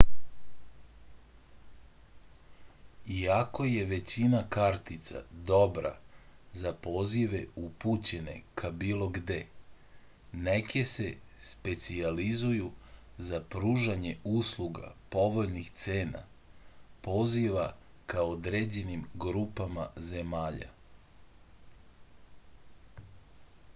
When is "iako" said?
3.15-3.65